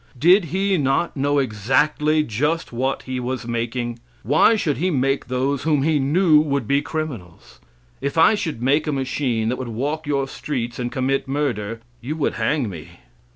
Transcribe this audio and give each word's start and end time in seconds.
Did 0.17 0.45
He 0.45 0.79
not 0.79 1.15
know 1.15 1.37
exactly 1.37 2.23
just 2.23 2.73
what 2.73 3.03
He 3.03 3.19
was 3.19 3.47
making? 3.47 3.99
Why 4.23 4.55
should 4.55 4.77
He 4.77 4.89
make 4.89 5.27
those 5.27 5.61
whom 5.61 5.83
He 5.83 5.99
knew 5.99 6.39
would 6.41 6.67
be 6.67 6.81
criminals? 6.81 7.59
If 8.01 8.17
I 8.17 8.33
should 8.33 8.63
make 8.63 8.87
a 8.87 8.91
machine 8.91 9.47
that 9.49 9.57
would 9.57 9.67
walk 9.67 10.07
your 10.07 10.27
streets 10.27 10.79
and 10.79 10.91
commit 10.91 11.27
murder, 11.27 11.81
you 12.01 12.15
would 12.15 12.33
hang 12.33 12.67
me. 12.67 13.01